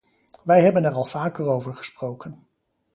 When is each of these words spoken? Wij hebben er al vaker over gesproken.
Wij 0.43 0.61
hebben 0.61 0.83
er 0.83 0.93
al 0.93 1.03
vaker 1.05 1.45
over 1.47 1.73
gesproken. 1.75 2.45